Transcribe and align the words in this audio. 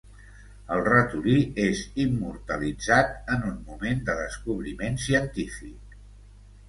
El 0.75 0.79
ratolí 0.85 1.35
és 1.65 1.83
immortalitzat 2.05 3.13
en 3.37 3.45
un 3.51 3.61
moment 3.71 4.01
de 4.09 4.17
descobriment 4.25 4.99
científic. 5.09 6.01